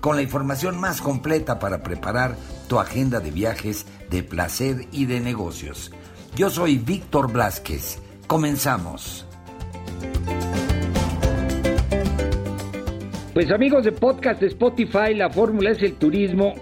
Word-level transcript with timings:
con 0.00 0.16
la 0.16 0.22
información 0.22 0.78
más 0.78 1.00
completa 1.00 1.58
para 1.58 1.82
preparar 1.82 2.36
tu 2.68 2.78
agenda 2.78 3.20
de 3.20 3.30
viajes 3.30 3.86
de 4.10 4.22
placer 4.22 4.86
y 4.92 5.06
de 5.06 5.20
negocios. 5.20 5.92
Yo 6.36 6.50
soy 6.50 6.78
Víctor 6.78 7.32
Blasquez. 7.32 8.00
Comenzamos. 8.26 9.26
Pues 13.34 13.50
amigos 13.52 13.84
de 13.84 13.92
podcast 13.92 14.40
de 14.40 14.48
Spotify, 14.48 15.14
la 15.14 15.30
fórmula 15.30 15.70
es 15.70 15.82
el 15.82 15.94
turismo 15.94 16.54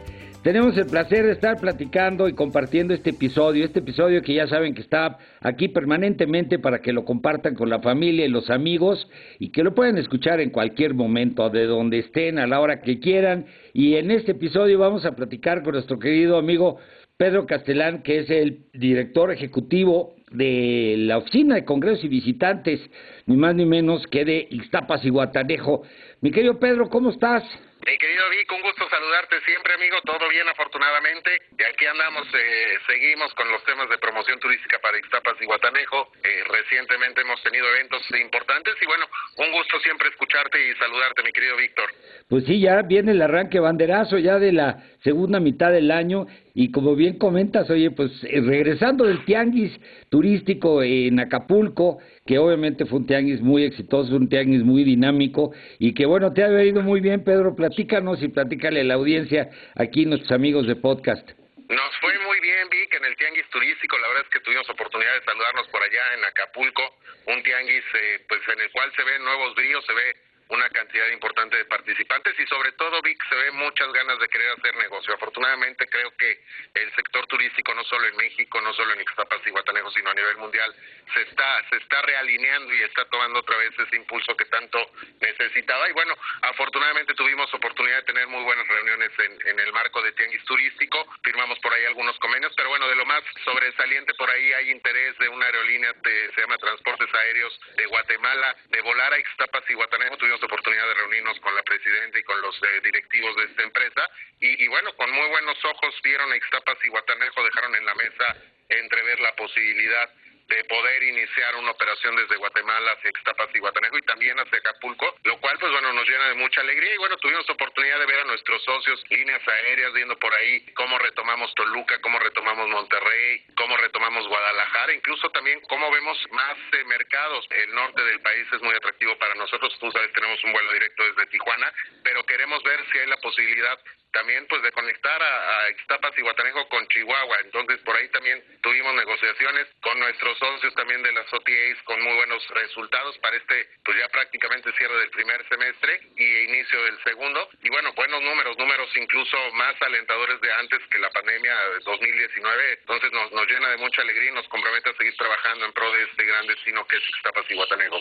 tenemos 0.47 0.77
el 0.77 0.87
placer 0.87 1.27
de 1.27 1.33
estar 1.33 1.61
platicando 1.61 2.29
y 2.29 2.33
compartiendo 2.33 2.95
este 2.95 3.11
episodio, 3.11 3.65
este 3.65 3.81
episodio 3.81 4.23
que 4.23 4.33
ya 4.33 4.47
saben 4.47 4.75
que 4.75 4.83
está 4.83 5.19
aquí 5.41 5.67
permanentemente 5.67 6.61
para 6.61 6.79
que 6.79 6.93
lo 6.93 7.05
compartan 7.05 7.57
con 7.57 7.69
la 7.69 7.81
familia 7.81 8.25
y 8.25 8.29
los 8.29 8.49
amigos 8.49 9.09
y 9.41 9.51
que 9.51 9.65
lo 9.65 9.75
puedan 9.75 9.99
escuchar 9.99 10.39
en 10.39 10.51
cualquier 10.51 10.95
momento, 10.95 11.51
de 11.51 11.67
donde 11.67 11.99
estén, 11.99 12.39
a 12.39 12.47
la 12.47 12.61
hora 12.61 12.81
que 12.81 13.01
quieran. 13.01 13.47
Y 13.73 13.97
en 13.97 14.13
este 14.13 14.33
episodio 14.33 14.79
vamos 14.79 15.05
a 15.05 15.17
platicar 15.17 15.65
con 15.65 15.73
nuestro 15.73 15.99
querido 15.99 16.39
amigo 16.39 16.77
Pedro 17.17 17.45
Castelán, 17.45 18.05
que 18.05 18.21
es 18.21 18.31
el 18.31 18.67
director 18.73 19.33
ejecutivo 19.33 20.15
de 20.31 20.95
la 20.97 21.19
Oficina 21.19 21.57
de 21.57 21.65
Congresos 21.65 22.05
y 22.05 22.09
Visitantes, 22.09 22.81
ni 23.27 23.37
más 23.37 23.57
ni 23.57 23.67
menos 23.67 24.07
que 24.07 24.25
de 24.25 24.47
Ixtapas 24.49 25.05
y 25.05 25.11
Guatanejo. 25.11 25.83
Mi 26.21 26.31
querido 26.31 26.61
Pedro, 26.61 26.89
¿cómo 26.89 27.11
estás? 27.11 27.43
Mi 27.87 27.97
querido 27.99 28.29
Vic, 28.35 28.51
un 28.51 28.63
gusto 28.63 28.83
saludarte 28.91 29.39
siempre, 29.47 29.75
amigo. 29.75 30.03
Todo 30.03 30.29
bien, 30.29 30.43
afortunadamente. 30.49 31.31
Y 31.57 31.63
aquí 31.63 31.87
andamos, 31.87 32.27
eh, 32.35 32.75
seguimos 32.83 33.33
con 33.35 33.47
los 33.47 33.63
temas 33.63 33.89
de 33.89 33.97
promoción 33.99 34.41
turística 34.41 34.81
para 34.83 34.99
Ixtapas 34.99 35.39
y 35.41 35.47
Guatanejo. 35.47 36.11
Eh, 36.19 36.43
recientemente 36.51 37.21
hemos 37.21 37.41
tenido 37.45 37.63
eventos 37.71 38.03
importantes 38.11 38.75
y 38.83 38.87
bueno, 38.87 39.07
un 39.39 39.53
gusto 39.53 39.79
siempre 39.87 40.09
escucharte 40.09 40.59
y 40.59 40.75
saludarte, 40.75 41.23
mi 41.23 41.31
querido 41.31 41.57
Víctor. 41.57 41.87
Pues 42.27 42.45
sí, 42.47 42.59
ya 42.59 42.83
viene 42.83 43.13
el 43.13 43.23
arranque 43.23 43.61
banderazo 43.61 44.19
ya 44.19 44.41
de 44.41 44.51
la 44.51 44.83
segunda 45.05 45.39
mitad 45.39 45.71
del 45.71 45.93
año 45.93 46.27
y 46.55 46.73
como 46.73 46.97
bien 46.97 47.19
comentas, 47.19 47.71
oye, 47.71 47.93
pues 47.93 48.11
eh, 48.25 48.41
regresando 48.41 49.05
del 49.05 49.25
tianguis 49.25 49.71
turístico 50.11 50.83
en 50.83 51.21
Acapulco, 51.21 51.99
que 52.27 52.39
obviamente 52.39 52.85
fue 52.87 52.99
un 52.99 53.07
tianguis 53.07 53.41
muy 53.41 53.65
exitoso, 53.65 54.15
un 54.17 54.29
tianguis 54.29 54.63
muy 54.63 54.85
dinámico 54.85 55.53
y 55.79 55.95
que 55.95 56.07
bueno, 56.07 56.33
te 56.33 56.43
ha 56.43 56.49
venido 56.49 56.83
muy 56.83 57.01
bien, 57.01 57.25
Pedro, 57.25 57.55
platícanos 57.55 58.23
y 58.23 58.29
platícale 58.29 58.81
a 58.81 58.85
la 58.85 58.95
audiencia 58.95 59.49
aquí 59.77 60.05
nuestros 60.05 60.33
amigos 60.33 60.67
de 60.67 60.77
podcast. 60.77 61.29
Nos 61.69 61.97
fue 62.01 62.17
muy 62.21 62.39
bien, 62.41 62.69
Vic, 62.71 62.95
en 62.95 63.05
el 63.05 63.17
tianguis 63.17 63.49
turístico. 63.51 63.99
La 63.99 64.09
verdad 64.09 64.25
es 64.25 64.31
que 64.31 64.41
tuvimos 64.41 64.69
oportunidad 64.71 65.15
de 65.15 65.25
saludarnos 65.25 65.67
por 65.69 65.83
allá 65.83 66.15
en 66.15 66.25
Acapulco, 66.25 66.83
un 67.27 67.43
tianguis 67.43 67.85
eh, 67.95 68.25
pues 68.29 68.41
en 68.53 68.61
el 68.61 68.71
cual 68.71 68.93
se 68.95 69.03
ven 69.03 69.25
nuevos 69.25 69.55
bríos, 69.55 69.85
se 69.85 69.93
ve 69.93 70.26
una 70.49 70.69
cantidad 70.71 71.09
importante 71.11 71.57
de 71.57 71.65
participantes 71.65 72.39
y 72.39 72.47
sobre 72.47 72.73
todo 72.73 73.03
Vic 73.03 73.19
se 73.29 73.35
ve 73.35 73.51
muchas 73.53 73.93
ganas 73.93 74.19
de 74.21 74.29
querer 74.29 74.53
hacer 74.57 74.77
negocio. 74.77 75.15
Afortunadamente 75.15 75.87
creo 75.89 76.11
que 76.17 76.41
el 76.75 76.95
sector 76.95 77.27
turístico 77.27 77.75
no 77.75 77.83
solo 77.85 78.07
en 78.07 78.17
México, 78.17 78.61
no 78.61 78.73
solo 78.75 78.93
en 78.93 79.01
Ixtapas 79.01 79.41
y 79.47 79.51
Guatanejo, 79.51 79.91
sino 79.91 80.11
a 80.11 80.15
nivel 80.15 80.37
mundial 80.37 80.75
se 81.15 81.23
está 81.23 81.65
se 81.71 81.77
está 81.77 82.03
realineando 82.03 82.73
y 82.75 82.83
está 82.83 83.05
tomando 83.07 83.41
otra 83.41 83.57
vez 83.57 83.73
ese 83.79 83.97
impulso 83.97 84.37
que 84.37 84.45
tanto 84.47 84.79
necesitaba. 85.21 85.89
Y 85.89 85.93
bueno, 85.93 86.15
afortunadamente 86.43 87.15
tuvimos 87.15 87.53
oportunidad 87.53 87.99
de 87.99 88.03
tener 88.05 88.27
muy 88.29 88.43
buenas 88.45 88.67
reuniones 88.69 89.11
en, 89.19 89.49
en 89.49 89.61
el 89.61 89.73
marco 89.73 90.03
de 90.03 90.13
Tianguis 90.13 90.45
Turístico, 90.45 91.07
firmamos 91.23 91.59
por 91.61 91.73
ahí 91.73 91.85
algunos 91.87 92.17
convenios, 92.19 92.53
pero 92.57 92.69
bueno, 92.69 92.89
de 92.89 92.97
lo 92.97 93.07
más 93.07 93.23
sobresaliente 93.45 94.15
por 94.15 94.31
ahí 94.31 94.53
hay 94.53 94.71
interés 94.71 95.17
de 95.19 95.29
una 95.29 95.47
aerolínea 95.47 95.93
que 96.03 96.31
se 96.35 96.41
llama 96.41 96.59
Transportes 96.59 97.13
Aéreos 97.15 97.61
de 97.77 97.87
Guatemala 97.87 98.57
de 98.69 98.81
volar 98.83 99.13
a 99.13 99.19
Ixtapas 99.19 99.65
y 99.69 99.75
Guatanejo, 99.75 100.17
tuvimos 100.17 100.36
oportunidad 100.43 100.87
de 100.87 100.95
reunirnos 100.95 101.41
con 101.41 101.55
la 101.55 101.63
presidenta 101.63 102.19
y 102.19 102.23
con 102.23 102.41
los 102.43 102.55
eh, 102.63 102.81
directivos 102.85 103.37
de 103.37 103.45
esta 103.45 103.63
empresa. 103.63 104.09
Y, 104.41 104.65
y, 104.65 104.69
bueno, 104.69 104.95
con 104.97 105.11
muy 105.11 105.29
buenos 105.29 105.65
ojos 105.65 105.95
vieron 106.03 106.31
a 106.33 106.37
Ixtapas 106.37 106.79
y 106.85 106.89
Guatanejo, 106.89 107.45
dejaron 107.45 107.75
en 107.75 107.87
la 107.87 107.95
mesa 107.95 108.37
entrever 108.69 109.21
la 109.21 109.35
posibilidad 109.37 110.11
de 110.49 110.65
poder 110.65 111.03
iniciar 111.03 111.57
una 111.57 111.73
operación 111.73 112.17
desde 112.17 112.37
Guatemala 112.37 112.93
hacia 112.93 113.11
Ixtapas 113.11 113.49
y 113.55 113.59
Guatanejo 113.59 113.99
y 113.99 114.03
también 114.03 114.39
hacia 114.39 114.59
Acapulco, 114.59 115.17
lo 115.25 115.41
cual 115.41 115.59
pues 115.59 115.73
bueno 115.73 115.93
nos 115.93 116.09
llena 116.09 116.29
de 116.29 116.35
mucha 116.35 116.61
alegría 116.61 116.95
y 116.95 116.99
bueno 116.99 117.17
tuvimos 117.17 117.49
oportunidad 117.51 117.99
de 117.99 118.07
ver 118.07 118.21
a 118.21 118.25
nuestros 118.25 118.63
socios 118.65 119.03
líneas 119.11 119.47
aéreas 119.47 119.93
viendo 119.93 120.17
por 120.19 120.33
ahí 120.35 120.65
cómo 120.75 120.99
retomamos 120.99 121.53
Toluca, 121.55 122.01
cómo 122.01 122.19
retomamos 122.19 122.69
Monterrey, 122.69 123.45
cómo 123.57 123.77
retomamos 123.77 124.29
Guadalajara, 124.29 124.93
incluso 124.93 125.31
también 125.31 125.61
cómo 125.69 125.91
vemos 125.91 126.19
más 126.31 126.57
eh, 126.73 126.85
mercados. 126.85 127.47
El 127.51 127.75
norte 127.75 128.03
del 128.03 128.21
país 128.21 128.47
es 128.53 128.63
muy 128.63 128.75
atractivo 128.75 129.17
para 129.19 129.35
nosotros, 129.35 129.77
tú 129.81 129.91
sabes 129.91 130.13
tenemos 130.13 130.43
un 130.45 130.53
vuelo 130.53 130.73
directo 130.73 131.03
desde 131.05 131.27
Tijuana, 131.27 131.73
pero 132.05 132.25
queremos 132.25 132.63
ver 132.63 132.81
si 132.93 132.99
hay 132.99 133.07
la 133.09 133.17
posibilidad 133.19 133.79
también 134.17 134.47
pues 134.49 134.63
de 134.63 134.73
conectar 134.73 135.23
a, 135.23 135.61
a 135.61 135.71
Ixtapas 135.71 136.17
y 136.17 136.23
Guatanejo 136.23 136.67
con 136.71 136.89
Chihuahua. 136.89 137.37
Entonces 137.45 137.79
por 137.85 137.95
ahí 137.95 138.09
también 138.09 138.43
tuvimos 138.63 138.95
negociaciones 138.95 139.69
con 139.83 139.99
nuestros 140.01 140.39
socios 140.39 140.75
también 140.75 141.03
de 141.03 141.13
las 141.13 141.29
OTAs 141.33 141.83
con 141.85 142.01
muy 142.01 142.15
buenos 142.17 142.41
resultados 142.49 143.19
para 143.19 143.37
este 143.37 143.69
pues 143.85 143.99
ya 143.99 144.09
prácticamente 144.09 144.73
cierre 144.73 144.97
del 145.01 145.11
primer 145.11 145.47
semestre 145.49 146.01
y 146.17 146.25
inicio 146.49 146.83
del 146.85 146.97
segundo. 147.05 147.49
Y 147.63 147.69
bueno, 147.69 147.93
buenos 147.93 148.23
números, 148.23 148.57
números 148.57 148.89
incluso 148.97 149.37
más 149.53 149.77
alentadores 149.83 150.41
de 150.41 150.53
antes 150.53 150.81
que 150.91 150.99
la 150.99 151.11
pandemia 151.11 151.53
de 151.53 151.85
2019. 151.85 152.79
Entonces 152.81 153.13
nos, 153.13 153.33
nos 153.33 153.47
llena 153.51 153.69
de 153.69 153.77
mucha 153.77 154.01
alegría 154.01 154.31
y 154.31 154.35
nos 154.35 154.49
compromete 154.49 154.91
a 154.91 154.97
seguir 154.97 155.15
trabajando 155.17 155.67
en 155.67 155.73
pro 155.73 155.93
de 155.93 156.05
este 156.05 156.25
gran 156.25 156.47
destino 156.47 156.87
que 156.87 156.97
es 156.97 157.03
Ixtapas 157.21 157.45
y 157.51 157.55
Guatanejo. 157.55 158.01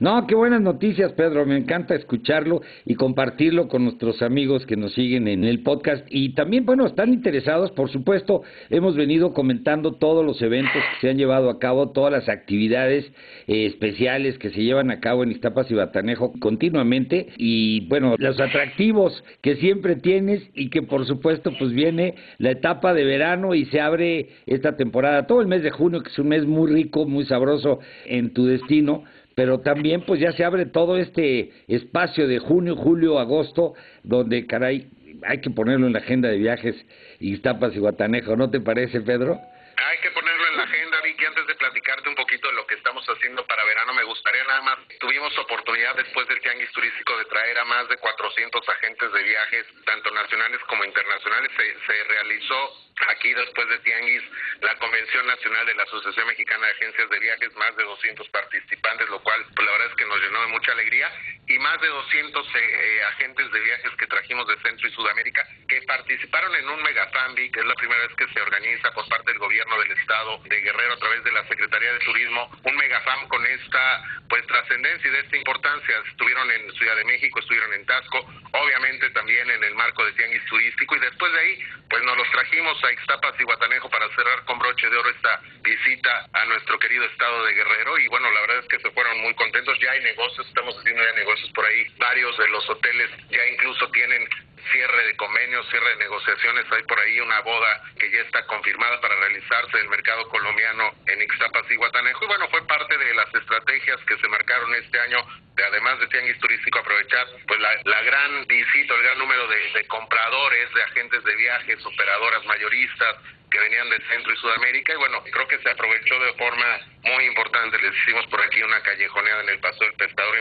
No, 0.00 0.26
qué 0.26 0.34
buenas 0.34 0.62
noticias, 0.62 1.12
Pedro. 1.12 1.44
Me 1.44 1.58
encanta 1.58 1.94
escucharlo 1.94 2.62
y 2.86 2.94
compartirlo 2.94 3.68
con 3.68 3.84
nuestros 3.84 4.22
amigos 4.22 4.64
que 4.64 4.76
nos 4.76 4.94
siguen 4.94 5.28
en 5.28 5.44
el 5.50 5.62
podcast. 5.62 6.06
Y 6.08 6.30
también, 6.30 6.64
bueno, 6.64 6.86
están 6.86 7.12
interesados, 7.12 7.70
por 7.72 7.90
supuesto, 7.90 8.42
hemos 8.70 8.96
venido 8.96 9.32
comentando 9.34 9.92
todos 9.92 10.24
los 10.24 10.40
eventos 10.40 10.72
que 10.72 11.00
se 11.00 11.10
han 11.10 11.18
llevado 11.18 11.50
a 11.50 11.58
cabo, 11.58 11.90
todas 11.90 12.12
las 12.12 12.28
actividades 12.28 13.04
eh, 13.46 13.66
especiales 13.66 14.38
que 14.38 14.50
se 14.50 14.62
llevan 14.62 14.90
a 14.90 15.00
cabo 15.00 15.22
en 15.22 15.32
Iztapas 15.32 15.70
y 15.70 15.74
Batanejo 15.74 16.32
continuamente. 16.40 17.28
Y, 17.36 17.86
bueno, 17.88 18.14
los 18.18 18.40
atractivos 18.40 19.22
que 19.42 19.56
siempre 19.56 19.96
tienes 19.96 20.42
y 20.54 20.70
que, 20.70 20.82
por 20.82 21.06
supuesto, 21.06 21.52
pues 21.58 21.72
viene 21.72 22.14
la 22.38 22.52
etapa 22.52 22.94
de 22.94 23.04
verano 23.04 23.54
y 23.54 23.66
se 23.66 23.80
abre 23.80 24.28
esta 24.46 24.76
temporada, 24.76 25.26
todo 25.26 25.40
el 25.40 25.48
mes 25.48 25.62
de 25.62 25.70
junio, 25.70 26.02
que 26.02 26.10
es 26.10 26.18
un 26.18 26.28
mes 26.28 26.46
muy 26.46 26.70
rico, 26.70 27.06
muy 27.06 27.24
sabroso 27.24 27.80
en 28.06 28.32
tu 28.32 28.46
destino 28.46 29.04
pero 29.40 29.60
también 29.60 30.02
pues 30.02 30.20
ya 30.20 30.32
se 30.32 30.44
abre 30.44 30.66
todo 30.66 30.98
este 30.98 31.50
espacio 31.66 32.28
de 32.28 32.40
junio, 32.40 32.76
julio, 32.76 33.18
agosto, 33.18 33.72
donde 34.02 34.46
caray, 34.46 34.88
hay 35.26 35.40
que 35.40 35.50
ponerlo 35.50 35.86
en 35.86 35.92
la 35.92 36.00
agenda 36.00 36.28
de 36.28 36.38
viajes 36.38 36.76
Iztapas 37.20 37.74
y 37.74 37.78
Guatanejo, 37.78 38.36
¿no 38.36 38.50
te 38.50 38.60
parece, 38.60 39.00
Pedro? 39.00 39.40
Hay 39.76 39.98
que 39.98 40.10
ponerlo 40.10 40.46
en 40.48 40.56
la 40.58 40.64
agenda, 40.64 41.00
Vicky, 41.02 41.24
antes 41.24 41.46
de 41.46 41.54
platicarte 41.54 42.08
un 42.08 42.14
poquito 42.14 42.48
de 42.48 42.54
lo 42.54 42.66
que 42.66 42.74
estamos 42.74 43.04
haciendo 43.08 43.46
para 43.46 43.64
verano, 43.64 43.94
me 43.94 44.04
gustaría 44.04 44.44
nada 44.44 44.60
más, 44.62 44.78
tuvimos 44.98 45.36
oportunidad 45.38 45.96
después 45.96 46.28
del 46.28 46.40
tianguis 46.40 46.70
turístico 46.72 47.16
de 47.16 47.24
traer 47.24 47.58
a 47.58 47.64
más 47.64 47.88
de 47.88 47.96
400 47.96 48.68
agentes 48.68 49.12
de 49.12 49.22
viajes, 49.22 49.66
tanto 49.86 50.10
nacionales 50.10 50.60
como 50.68 50.84
internacionales, 50.84 51.50
se, 51.56 51.64
se 51.86 52.04
realizó 52.04 52.90
Aquí, 53.08 53.32
después 53.32 53.68
de 53.68 53.78
Tianguis, 53.78 54.22
la 54.60 54.76
Convención 54.76 55.26
Nacional 55.26 55.64
de 55.66 55.74
la 55.74 55.84
Asociación 55.84 56.26
Mexicana 56.26 56.66
de 56.66 56.72
Agencias 56.72 57.08
de 57.08 57.18
Viajes, 57.18 57.56
más 57.56 57.74
de 57.76 57.84
200 57.84 58.28
participantes, 58.28 59.08
lo 59.08 59.22
cual, 59.22 59.42
pues, 59.56 59.66
la 59.66 59.72
verdad 59.72 59.88
es 59.90 59.96
que 59.96 60.04
nos 60.04 60.20
llenó 60.20 60.40
de 60.42 60.48
mucha 60.48 60.72
alegría, 60.72 61.10
y 61.50 61.58
más 61.58 61.80
de 61.80 61.88
200 61.88 62.46
eh, 62.46 62.58
eh, 62.60 63.02
agentes 63.10 63.50
de 63.50 63.60
viajes 63.60 63.90
que 63.98 64.06
trajimos 64.06 64.46
de 64.46 64.56
Centro 64.58 64.86
y 64.86 64.92
Sudamérica, 64.92 65.44
que 65.66 65.82
participaron 65.82 66.54
en 66.54 66.68
un 66.68 66.80
megafambi, 66.80 67.50
que 67.50 67.58
es 67.58 67.66
la 67.66 67.74
primera 67.74 68.06
vez 68.06 68.14
que 68.16 68.32
se 68.32 68.40
organiza 68.40 68.92
por 68.92 69.08
parte 69.08 69.32
del 69.32 69.40
gobierno 69.40 69.76
del 69.80 69.90
Estado 69.90 70.38
de 70.44 70.60
Guerrero 70.60 70.92
a 70.92 70.98
través 70.98 71.24
de 71.24 71.32
la 71.32 71.44
Secretaría 71.48 71.92
de 71.92 71.98
Turismo, 71.98 72.48
un 72.62 72.76
megafam 72.76 73.26
con 73.26 73.44
esta 73.44 74.02
pues 74.28 74.46
trascendencia 74.46 75.10
y 75.10 75.12
de 75.12 75.20
esta 75.20 75.36
importancia. 75.36 75.96
Estuvieron 76.08 76.48
en 76.52 76.70
Ciudad 76.74 76.94
de 76.94 77.04
México, 77.04 77.40
estuvieron 77.40 77.74
en 77.74 77.84
Tasco, 77.84 78.18
obviamente 78.52 79.10
también 79.10 79.50
en 79.50 79.64
el 79.64 79.74
marco 79.74 80.04
de 80.04 80.12
Tianguis 80.12 80.44
Turístico, 80.44 80.94
y 80.94 81.00
después 81.00 81.32
de 81.32 81.40
ahí, 81.40 81.64
pues 81.88 82.00
nos 82.04 82.16
los 82.16 82.30
trajimos 82.30 82.84
a 82.84 82.92
Ixtapas 82.92 83.34
y 83.40 83.42
Guatanejo 83.42 83.90
para 83.90 84.08
cerrar 84.14 84.44
con 84.44 84.60
broche 84.60 84.88
de 84.88 84.96
oro 84.96 85.10
esta 85.10 85.40
visita 85.62 86.28
a 86.32 86.44
nuestro 86.44 86.78
querido 86.78 87.04
estado 87.06 87.44
de 87.44 87.54
Guerrero 87.54 87.98
y 87.98 88.06
bueno, 88.06 88.30
la 88.30 88.40
verdad 88.42 88.58
es 88.60 88.68
que 88.68 88.78
se 88.78 88.90
fueron 88.92 89.20
muy 89.20 89.34
contentos, 89.34 89.76
ya 89.80 89.90
hay 89.90 90.00
negocios, 90.04 90.46
estamos 90.46 90.78
haciendo 90.78 91.02
ya 91.02 91.12
negocios 91.12 91.39
por 91.54 91.64
ahí, 91.64 91.86
varios 91.98 92.36
de 92.38 92.48
los 92.48 92.68
hoteles 92.68 93.10
ya 93.30 93.46
incluso 93.46 93.88
tienen 93.90 94.28
cierre 94.72 95.06
de 95.06 95.16
convenios, 95.16 95.68
cierre 95.70 95.90
de 95.90 95.96
negociaciones. 95.96 96.66
Hay 96.70 96.82
por 96.84 96.98
ahí 97.00 97.20
una 97.20 97.40
boda 97.40 97.82
que 97.98 98.10
ya 98.10 98.20
está 98.20 98.44
confirmada 98.46 99.00
para 99.00 99.16
realizarse 99.16 99.76
en 99.76 99.84
el 99.84 99.88
mercado 99.88 100.28
colombiano 100.28 100.94
en 101.06 101.22
Ixtapas 101.22 101.70
y 101.70 101.76
Guatanejo. 101.76 102.24
Y 102.24 102.28
bueno, 102.28 102.48
fue 102.48 102.66
parte 102.66 102.96
de 102.96 103.14
las 103.14 103.34
estrategias 103.34 104.00
que 104.06 104.18
se 104.18 104.28
marcaron 104.28 104.74
este 104.74 105.00
año, 105.00 105.18
de 105.54 105.64
además 105.64 105.98
de 106.00 106.06
tianguis 106.08 106.38
turístico, 106.38 106.78
aprovechar 106.78 107.26
pues 107.46 107.60
la, 107.60 108.02
gran 108.02 108.46
visita, 108.46 108.94
el 108.94 109.02
gran 109.02 109.18
número 109.18 109.46
de 109.48 109.86
compradores, 109.88 110.72
de 110.74 110.82
agentes 110.82 111.24
de 111.24 111.36
viajes, 111.36 111.84
operadoras 111.84 112.44
mayoristas, 112.46 113.16
que 113.50 113.58
venían 113.58 113.90
del 113.90 114.02
Centro 114.06 114.32
y 114.32 114.36
Sudamérica 114.36 114.92
y 114.92 114.96
bueno, 114.96 115.22
creo 115.24 115.48
que 115.48 115.58
se 115.58 115.70
aprovechó 115.70 116.18
de 116.20 116.32
forma 116.34 116.80
muy 117.02 117.24
importante. 117.24 117.78
Les 117.80 117.94
hicimos 117.96 118.26
por 118.28 118.40
aquí 118.40 118.62
una 118.62 118.80
callejoneada 118.82 119.42
en 119.42 119.48
el 119.50 119.58
Paso 119.58 119.84
del 119.84 119.94
Pescador. 119.94 120.38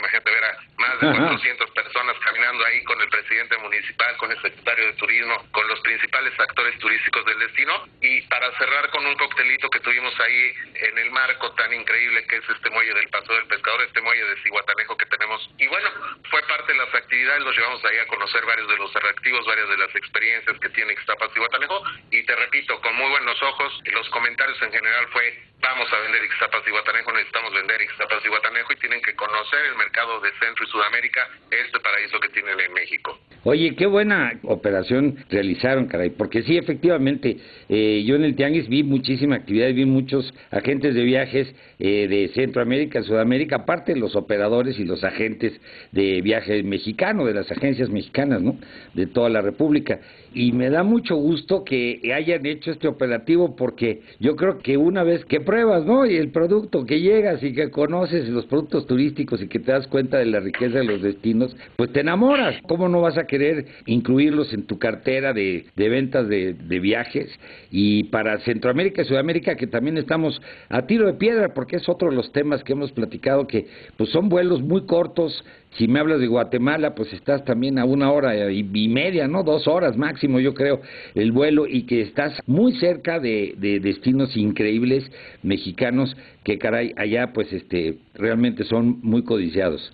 Más 1.02 1.14
de 1.14 1.18
400 1.18 1.72
personas 1.72 2.18
caminando 2.20 2.66
ahí 2.66 2.84
con 2.84 3.00
el 3.02 3.10
presidente 3.10 3.58
municipal, 3.58 4.18
con 4.18 4.32
el 4.32 4.42
secretario 4.42 4.88
de 4.88 4.94
Turismo, 4.94 5.46
con 5.52 5.68
los 5.68 5.80
principales 5.82 6.38
actores 6.40 6.78
turísticos 6.80 7.26
del 7.26 7.40
destino. 7.40 7.86
Y 8.02 8.22
para 8.24 8.52
cerrar 8.58 8.90
con 8.90 9.06
un 9.06 9.16
coctelito 9.16 9.70
que 9.70 9.80
tuvimos 9.80 10.14
ahí 10.20 10.54
en 10.76 10.98
el 10.98 11.12
marco 11.12 11.52
tan 11.54 11.74
increíble 11.74 12.26
que 12.28 12.38
es 12.38 12.50
este 12.50 12.70
muelle 12.70 12.94
del 12.94 13.10
Paso 13.10 13.34
del 13.34 13.48
Pescador, 13.48 13.82
este 13.82 14.02
muelle 14.02 14.26
de 14.26 14.42
Cihuatanejo 14.44 14.98
que 14.98 15.06
tenemos. 15.06 15.50
Y 15.58 15.68
bueno, 15.68 15.90
fue 16.30 16.42
parte 16.44 16.74
de 16.74 16.80
las 16.80 16.94
actividades, 16.94 17.44
los 17.44 17.56
llevamos 17.56 17.84
ahí 17.86 17.98
a 17.98 18.08
conocer 18.08 18.46
varios 18.46 18.68
de 18.68 18.78
los 18.78 18.96
atractivos, 18.96 19.46
varias 19.46 19.70
de 19.70 19.78
las 19.78 19.96
experiencias 19.96 20.60
que 20.60 20.70
tiene 20.70 20.94
Ixtapas 20.94 21.32
Cihuatanejo. 21.34 21.84
Y 22.12 22.24
te 22.24 22.36
repito, 22.36 22.80
con 22.82 22.96
muy 22.96 23.10
buenos 23.10 23.42
ojos, 23.42 23.80
los 23.86 24.10
comentarios 24.10 24.62
en 24.62 24.72
general 24.72 25.08
fue 25.12 25.50
vamos 25.62 25.92
a 25.92 26.00
vender 26.00 26.24
Ixtapas 26.24 26.66
y 26.68 26.72
Guatanejo, 26.72 27.12
necesitamos 27.12 27.54
vender 27.54 27.82
Ixtapas 27.82 28.24
y 28.26 28.28
Guatanejo 28.30 28.74
y 28.74 28.76
tienen 28.78 29.02
que 29.02 29.16
el 29.58 29.78
mercado 29.78 30.20
de 30.22 30.30
Centro 30.40 30.64
y 30.64 30.68
Sudamérica, 30.68 31.28
este 31.50 31.80
paraíso 31.80 32.20
que 32.20 32.30
tienen 32.30 32.60
en 32.60 32.74
México. 32.74 33.20
Oye, 33.44 33.74
qué 33.76 33.86
buena 33.86 34.34
operación 34.44 35.16
realizaron, 35.30 35.88
caray, 35.88 36.10
porque 36.10 36.44
sí, 36.44 36.58
efectivamente, 36.58 37.38
eh, 37.70 38.04
yo 38.06 38.16
en 38.16 38.26
el 38.26 38.36
Tianguis 38.36 38.68
vi 38.68 38.84
muchísima 38.84 39.38
actividad, 39.38 39.74
vi 39.74 39.86
muchos 39.86 40.34
agentes 40.52 40.94
de 40.94 41.04
viajes 41.04 41.56
eh, 41.80 42.08
de 42.08 42.28
Centroamérica, 42.36 43.02
Sudamérica, 43.02 43.58
aparte 43.58 43.96
los 43.96 44.16
operadores 44.16 44.78
y 44.78 44.84
los 44.84 45.04
agentes 45.04 45.54
de 45.92 46.22
viajes 46.22 46.64
mexicanos, 46.66 47.28
de 47.28 47.34
las 47.34 47.50
agencias 47.50 47.90
mexicanas, 47.90 48.42
¿no? 48.42 48.58
De 48.94 49.08
toda 49.08 49.30
la 49.30 49.42
República. 49.42 50.00
Y 50.34 50.52
me 50.52 50.70
da 50.70 50.84
mucho 50.84 51.16
gusto 51.16 51.64
que 51.64 52.02
hayan 52.14 52.46
hecho 52.46 52.72
este 52.72 52.88
operativo 52.88 53.56
porque 53.56 54.02
yo 54.20 54.36
creo 54.36 54.60
que 54.60 54.78
una 54.78 55.04
vez 55.04 55.26
que 55.26 55.42
pruebas, 55.42 55.86
¿no? 55.86 56.06
Y 56.06 56.18
el 56.18 56.30
producto 56.30 56.86
que 56.86 57.02
llegas 57.02 57.42
y 57.42 57.54
que 57.54 57.72
conoces 57.72 58.30
los 58.30 58.46
productos 58.46 58.86
turísticos 58.86 59.42
y 59.42 59.48
que 59.48 59.60
te 59.60 59.72
das 59.72 59.88
cuenta 59.88 60.18
de 60.18 60.26
la 60.26 60.40
riqueza 60.40 60.80
de 60.80 60.84
los 60.84 61.02
destinos, 61.02 61.56
pues 61.76 61.92
te 61.92 62.02
enamoras. 62.02 62.62
¿Cómo 62.68 62.88
no 62.90 63.02
vas 63.02 63.18
a 63.18 63.26
querer 63.26 63.66
incluirlos 63.86 64.54
en 64.54 64.64
tu 64.64 64.78
cartera 64.78 65.34
de, 65.34 65.66
de 65.76 65.90
ventas 65.90 66.28
de, 66.28 66.54
de 66.54 66.80
viajes? 66.80 67.30
Y 67.72 68.06
para 68.06 68.40
Centroamérica 68.40 69.02
y 69.02 69.06
Sudamérica, 69.06 69.56
que 69.56 69.68
también 69.68 69.98
estamos 69.98 70.40
a 70.70 70.86
tiro 70.86 71.08
de 71.08 71.14
piedra, 71.14 71.54
porque 71.54 71.78
es 71.78 71.90
otro 71.90 72.10
de 72.10 72.16
los 72.16 72.32
temas 72.32 72.64
que 72.64 72.74
hemos 72.74 72.92
platicado, 72.92 73.48
que 73.48 73.68
pues 73.98 74.10
son 74.12 74.30
vuelos 74.30 74.62
muy 74.62 74.86
cortos. 74.86 75.44
Si 75.78 75.88
me 75.88 76.00
hablas 76.00 76.20
de 76.20 76.28
Guatemala, 76.28 76.96
pues 76.96 77.14
estás 77.14 77.46
también 77.46 77.78
a 77.78 77.86
una 77.86 78.12
hora 78.12 78.52
y, 78.52 78.64
media, 78.64 79.28
¿no? 79.28 79.44
Dos 79.44 79.68
horas 79.68 79.98
máximo, 79.98 80.40
yo 80.40 80.54
creo, 80.54 80.82
el 81.14 81.32
vuelo, 81.32 81.68
y 81.68 81.84
que 81.84 82.02
estás 82.02 82.34
muy 82.48 82.74
cerca 82.80 83.20
de, 83.20 83.54
de 83.58 83.80
destinos 83.80 84.36
increíbles 84.36 85.10
mexicanos 85.44 86.16
que 86.44 86.58
caray 86.58 86.94
allá 86.98 87.32
pues 87.34 87.54
este 87.54 88.00
realmente 88.16 88.64
son 88.64 89.00
muy 89.04 89.24
codiciados. 89.24 89.94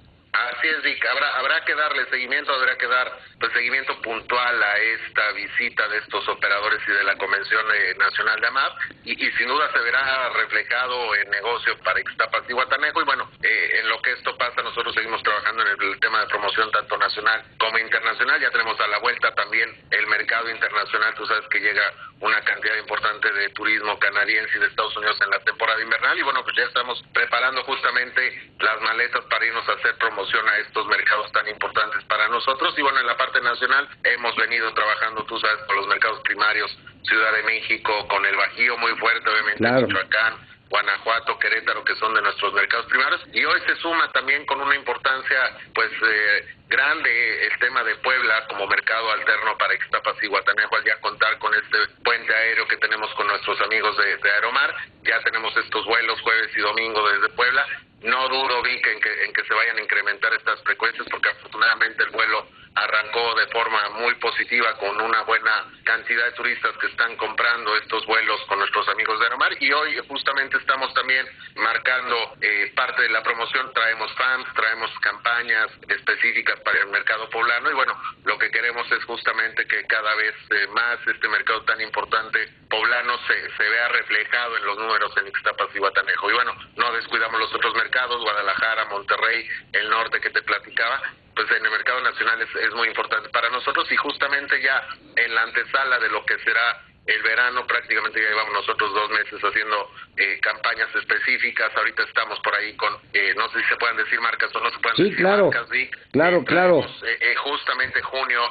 Así 0.58 0.68
es, 0.68 0.82
Vic. 0.84 1.06
Habrá, 1.06 1.38
habrá 1.38 1.66
que 1.66 1.76
darle 1.76 2.06
seguimiento, 2.10 2.54
habrá 2.54 2.78
que 2.78 2.88
dar 2.88 3.12
pues, 3.40 3.52
seguimiento 3.52 4.00
puntual 4.02 4.64
a 4.64 4.78
esta 4.78 5.32
visita 5.34 5.88
de 5.90 5.98
estos 5.98 6.28
operadores 6.30 6.80
y 6.88 6.92
de 6.92 7.04
la 7.04 7.16
Convención 7.18 7.66
eh, 7.74 7.96
Nacional 7.98 8.40
de 8.40 8.48
AMAP 8.48 8.74
y, 9.04 9.26
y, 9.26 9.32
sin 9.34 9.48
duda 9.48 9.72
se 9.74 9.80
verá 9.80 10.30
reflejado 10.30 11.16
en 11.16 11.30
negocio 11.30 11.78
para 11.80 12.00
Ixtapas 12.00 12.44
y 12.48 12.54
Guatanejo. 12.54 13.02
Y 13.02 13.06
bueno, 13.06 13.30
eh, 13.44 13.80
en 13.80 13.90
lo 13.90 14.02
que 14.02 14.14
esto 14.14 14.38
pasa, 14.38 14.62
nosotros 14.62 14.94
seguimos 14.96 15.22
trabajando 15.24 15.64
en 15.64 15.68
el, 15.70 16.00
tema 16.00 16.22
de 16.22 16.28
promoción 16.28 16.72
tanto 16.72 16.98
nacional 16.98 17.44
como 17.58 17.78
internacional. 17.78 18.40
Ya 18.40 18.52
tenemos 18.52 18.80
a 18.80 18.88
la 18.88 19.00
vuelta 19.00 19.34
también 19.34 19.70
el 19.92 20.08
mercado 20.08 20.50
internacional. 20.50 21.14
Tú 21.16 21.26
sabes 21.26 21.48
que 21.50 21.60
llega 21.60 21.94
una 22.22 22.42
cantidad 22.42 22.78
importante 22.78 23.32
de 23.32 23.50
turismo 23.50 24.00
canadiense 24.00 24.58
y 24.58 24.62
de 24.62 24.68
Estados 24.68 24.96
Unidos 24.96 25.18
en 25.22 25.30
la 25.30 25.40
temporada 25.40 25.82
invernal. 25.82 26.18
Y 26.18 26.22
bueno, 26.24 26.44
pues 26.44 26.56
ya 26.56 26.64
estamos 26.64 27.04
preparando 27.14 27.64
justamente 27.64 28.52
las 28.60 28.82
maletas 28.82 29.26
para 29.26 29.46
irnos 29.46 29.68
a 29.68 29.74
hacer 29.74 29.98
promoción 29.98 30.48
a 30.48 30.55
estos 30.60 30.86
mercados 30.88 31.32
tan 31.32 31.48
importantes 31.48 32.04
para 32.06 32.28
nosotros. 32.28 32.74
Y 32.78 32.82
bueno, 32.82 33.00
en 33.00 33.08
la 33.08 33.18
parte 33.18 33.42
nacional 33.42 33.88
hemos 34.04 34.36
venido 34.36 34.74
trabajando, 34.74 35.24
tú 35.26 35.40
sabes, 35.40 35.64
con 35.68 35.76
los 35.78 35.88
mercados 35.88 36.20
primarios, 36.22 36.78
Ciudad 37.04 37.34
de 37.34 37.44
México, 37.44 38.08
con 38.08 38.26
el 38.26 38.36
Bajío 38.36 38.78
muy 38.78 38.92
fuerte, 38.98 39.30
obviamente, 39.30 39.72
Michoacán. 39.72 40.55
Guanajuato, 40.70 41.38
Querétaro, 41.40 41.84
que 41.84 41.96
son 41.96 42.14
de 42.14 42.22
nuestros 42.22 42.54
mercados 42.54 42.86
primarios, 42.88 43.22
y 43.34 43.46
hoy 43.46 43.62
se 43.68 43.76
suma 43.78 44.12
también 44.12 44.46
con 44.46 44.60
una 44.62 44.76
importancia, 44.76 45.58
pues, 45.74 45.92
eh, 46.02 46.56
grande 46.68 47.48
el 47.48 47.60
tema 47.60 47.84
de 47.84 47.96
Puebla 47.98 48.48
como 48.48 48.68
mercado 48.68 49.12
alterno 49.12 49.58
para 49.58 49.76
Ixtapas 49.76 50.16
y 50.22 50.28
Guatanejo 50.28 50.76
ya 50.86 51.00
contar 51.00 51.38
con 51.38 51.54
este 51.54 51.78
puente 52.04 52.34
aéreo 52.34 52.68
que 52.68 52.78
tenemos 52.78 53.14
con 53.14 53.28
nuestros 53.28 53.60
amigos 53.62 53.96
de, 53.98 54.18
de 54.18 54.32
Aeromar, 54.32 54.76
ya 55.04 55.20
tenemos 55.22 55.56
estos 55.58 55.86
vuelos 55.86 56.20
jueves 56.22 56.52
y 56.58 56.62
domingo 56.62 57.08
desde 57.10 57.30
Puebla, 57.30 57.66
no 58.02 58.28
duro, 58.30 58.62
vi 58.64 58.76
en 58.76 59.00
que, 59.00 59.26
en 59.26 59.34
que 59.34 59.44
se 59.44 59.54
vayan 59.54 59.78
a 59.78 59.82
incrementar 59.82 60.34
estas 60.34 60.62
frecuencias 60.64 61.08
porque 61.10 61.30
afortunadamente 61.30 62.04
el 62.04 62.10
vuelo 62.12 62.48
arrancó 62.76 63.36
de 63.36 63.48
forma 63.48 63.90
muy 63.92 64.14
positiva 64.16 64.78
con 64.78 65.00
una 65.00 65.22
buena 65.24 65.66
cantidad 65.84 66.26
de 66.26 66.32
turistas 66.34 66.78
que 66.78 66.88
están 66.88 67.16
comprando 67.16 67.76
estos 67.78 68.06
vuelos 68.06 68.42
con 68.48 68.60
nuestros 68.60 68.88
amigos 68.90 69.18
de 69.20 69.26
Aeromar. 69.26 69.52
Y 69.62 69.72
hoy 69.72 69.98
justamente 70.08 70.58
estamos 70.58 70.94
también 70.94 71.26
marcando 71.56 72.36
eh, 72.42 72.72
parte 72.76 73.04
de 73.04 73.10
la 73.10 73.24
promoción, 73.24 73.72
traemos 73.74 74.12
fans, 74.16 74.48
traemos 74.56 74.92
campañas 75.00 75.72
específicas 75.88 76.60
para 76.62 76.80
el 76.80 76.88
mercado 76.88 77.30
poblano. 77.30 77.72
Y 77.72 77.74
bueno, 77.74 77.98
lo 78.26 78.38
que 78.38 78.52
queremos 78.52 78.92
es 78.92 79.04
justamente 79.06 79.66
que 79.68 79.86
cada 79.88 80.14
vez 80.16 80.36
eh, 80.50 80.68
más 80.68 81.00
este 81.08 81.30
mercado 81.30 81.64
tan 81.64 81.80
importante 81.80 82.46
poblano 82.70 83.18
se, 83.26 83.56
se 83.56 83.70
vea 83.70 83.88
reflejado 83.88 84.58
en 84.58 84.66
los 84.66 84.78
números 84.78 85.16
en 85.18 85.28
Ixtapas 85.28 85.70
y 85.74 85.80
Guatanejo. 85.80 86.30
Y 86.30 86.34
bueno, 86.34 86.54
no 86.76 86.92
descuidamos 86.92 87.40
los 87.40 87.54
otros 87.54 87.74
mercados, 87.76 88.22
Guadalajara, 88.22 88.86
Monterrey, 88.86 89.48
el 89.72 89.90
norte 89.90 90.20
que 90.20 90.30
te 90.30 90.42
platicaba 90.42 91.02
pues 91.36 91.52
en 91.52 91.66
el 91.66 91.72
mercado 91.72 92.02
nacional 92.02 92.42
es, 92.42 92.56
es 92.56 92.74
muy 92.74 92.88
importante 92.88 93.30
para 93.30 93.50
nosotros 93.50 93.92
y 93.92 93.96
justamente 93.98 94.62
ya 94.62 94.88
en 95.16 95.36
la 95.36 95.44
antesala 95.44 96.00
de 96.00 96.10
lo 96.10 96.26
que 96.26 96.38
será 96.40 96.82
el 97.06 97.22
verano 97.22 97.68
prácticamente 97.68 98.20
ya 98.20 98.30
llevamos 98.30 98.54
nosotros 98.54 98.92
dos 98.94 99.12
meses 99.12 99.40
haciendo 99.40 99.92
eh, 100.18 100.40
campañas 100.42 100.94
específicas. 100.96 101.72
Ahorita 101.76 102.04
estamos 102.04 102.40
por 102.40 102.56
ahí 102.56 102.76
con, 102.76 102.98
eh, 103.14 103.34
no 103.38 103.48
sé 103.50 103.62
si 103.62 103.66
se 103.66 103.76
pueden 103.76 103.98
decir 103.98 104.20
marcas 104.20 104.54
o 104.56 104.60
no 104.60 104.72
se 104.72 104.80
pueden 104.80 104.98
decir 104.98 105.18
claro, 105.18 105.52
marcas. 105.52 105.70
Claro, 106.12 106.44
claro. 106.44 106.86
Eh, 107.04 107.36
justamente 107.36 108.02
junio 108.02 108.42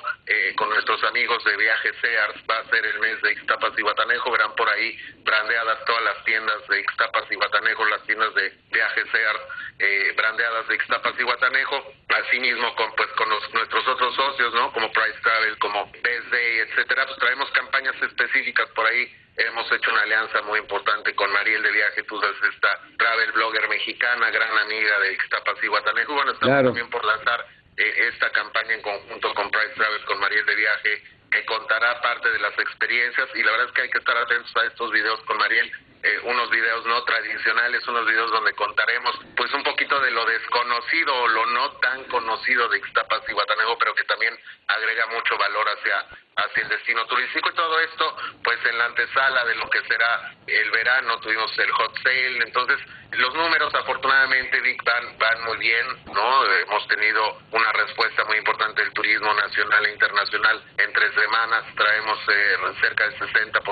con 0.56 0.68
nuestros 0.68 1.02
amigos 1.04 1.42
de 1.44 1.56
Viajes 1.56 1.96
Sears 2.00 2.36
va 2.48 2.58
a 2.58 2.64
ser 2.70 2.84
el 2.86 3.00
mes 3.00 3.20
de 3.22 3.32
Ixtapas 3.32 3.72
y 3.76 3.82
Guatanejo. 3.82 4.30
Verán 4.30 4.54
por 4.54 4.68
ahí 4.68 4.96
brandeadas 5.24 5.84
todas 5.84 6.04
las 6.04 6.24
tiendas 6.24 6.68
de 6.68 6.80
Ixtapas 6.80 7.24
y 7.30 7.34
Guatanejo, 7.34 7.84
las 7.86 8.02
tiendas 8.04 8.34
de 8.34 8.52
Viajes 8.72 9.06
Sears 9.10 10.16
brandeadas 10.16 10.68
de 10.68 10.74
Ixtapas 10.76 11.14
y 11.18 11.22
Guatanejo. 11.24 11.93
Asimismo 12.34 12.74
con 12.74 12.90
pues 12.96 13.08
con 13.10 13.28
nuestros 13.28 13.86
otros 13.86 14.12
socios, 14.16 14.52
¿no? 14.54 14.72
Como 14.72 14.90
Price 14.90 15.20
Travel, 15.22 15.56
como 15.58 15.88
Day, 16.02 16.58
etcétera. 16.66 17.06
Pues 17.06 17.16
traemos 17.20 17.48
campañas 17.52 17.94
específicas 18.02 18.68
por 18.70 18.84
ahí. 18.86 19.06
Hemos 19.36 19.70
hecho 19.70 19.92
una 19.92 20.02
alianza 20.02 20.42
muy 20.42 20.58
importante 20.58 21.14
con 21.14 21.30
Mariel 21.30 21.62
de 21.62 21.70
Viaje, 21.70 22.02
tú 22.02 22.20
sabes, 22.20 22.36
esta 22.52 22.80
travel 22.98 23.30
blogger 23.32 23.68
mexicana, 23.68 24.30
gran 24.30 24.58
amiga 24.58 24.98
de 24.98 25.12
Ixtapas 25.12 25.62
y 25.62 25.68
Guatanejo. 25.68 26.12
Bueno, 26.12 26.32
estamos 26.32 26.64
también 26.64 26.90
por 26.90 27.04
lanzar 27.04 27.46
eh, 27.76 28.08
esta 28.12 28.30
campaña 28.30 28.74
en 28.74 28.82
conjunto 28.82 29.32
con 29.34 29.48
Price 29.52 29.74
Travel, 29.76 30.04
con 30.04 30.18
Mariel 30.18 30.44
de 30.44 30.54
Viaje, 30.56 31.04
que 31.30 31.44
contará 31.44 32.00
parte 32.00 32.32
de 32.32 32.40
las 32.40 32.58
experiencias 32.58 33.28
y 33.36 33.44
la 33.44 33.52
verdad 33.52 33.68
es 33.68 33.72
que 33.74 33.82
hay 33.82 33.90
que 33.90 33.98
estar 33.98 34.16
atentos 34.16 34.56
a 34.56 34.64
estos 34.64 34.90
videos 34.90 35.20
con 35.20 35.38
Mariel. 35.38 35.70
Unos 36.24 36.50
videos 36.50 36.86
no 36.86 37.04
tradicionales, 37.04 37.86
unos 37.86 38.06
videos 38.06 38.30
donde 38.30 38.54
contaremos 38.54 39.14
pues 39.36 39.52
un 39.52 39.62
poquito 39.62 40.00
de 40.00 40.10
lo 40.10 40.24
desconocido 40.24 41.14
o 41.14 41.28
lo 41.28 41.46
no 41.46 41.70
tan 41.78 42.04
conocido 42.04 42.68
de 42.68 42.78
Ixtapas 42.78 43.22
y 43.28 43.32
Guatanejo, 43.32 43.78
pero 43.78 43.94
que 43.94 44.04
también 44.04 44.34
agrega 44.66 45.06
mucho 45.08 45.36
valor 45.36 45.66
hacia 45.68 46.06
hacia 46.36 46.62
el 46.62 46.68
destino 46.68 47.06
turístico 47.06 47.50
y 47.50 47.54
todo 47.54 47.80
esto 47.80 48.16
pues 48.42 48.58
en 48.66 48.78
la 48.78 48.86
antesala 48.86 49.44
de 49.44 49.54
lo 49.56 49.68
que 49.70 49.80
será 49.82 50.34
el 50.46 50.70
verano 50.70 51.18
tuvimos 51.20 51.56
el 51.58 51.70
hot 51.72 51.94
sale 52.02 52.38
entonces 52.44 52.78
los 53.12 53.34
números 53.34 53.72
afortunadamente 53.74 54.60
Vic 54.60 54.82
van, 54.84 55.16
van 55.18 55.44
muy 55.44 55.58
bien 55.58 55.86
no 56.12 56.44
hemos 56.44 56.86
tenido 56.88 57.38
una 57.52 57.72
respuesta 57.72 58.24
muy 58.24 58.38
importante 58.38 58.82
del 58.82 58.92
turismo 58.92 59.32
nacional 59.34 59.86
e 59.86 59.92
internacional 59.92 60.62
en 60.78 60.92
tres 60.92 61.14
semanas 61.14 61.64
traemos 61.76 62.18
eh, 62.28 62.56
cerca 62.80 63.08
del 63.08 63.18
60% 63.18 63.64